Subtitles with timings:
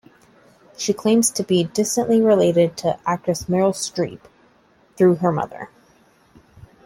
[0.79, 4.21] She claims to be distantly related to actress Meryl Streep,
[4.95, 5.69] through her mother.